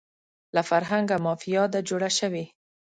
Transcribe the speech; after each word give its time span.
له 0.55 0.61
فرهنګه 0.69 1.15
مافیا 1.25 1.63
ده 1.73 1.79
جوړه 1.89 2.09
شوې 2.19 2.45